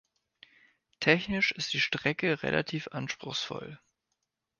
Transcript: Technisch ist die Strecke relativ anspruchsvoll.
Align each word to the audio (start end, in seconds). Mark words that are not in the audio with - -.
Technisch 0.99 1.51
ist 1.51 1.73
die 1.73 1.79
Strecke 1.79 2.41
relativ 2.41 2.87
anspruchsvoll. 2.87 3.79